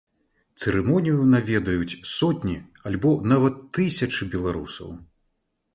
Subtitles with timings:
[0.61, 2.57] Цырымонію наведаюць сотні
[2.93, 4.89] альбо нават тысячы беларусаў.